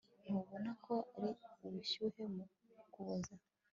[0.23, 1.31] ntubona ko ari
[1.65, 2.43] ubushyuhe mu
[2.93, 3.35] kuboza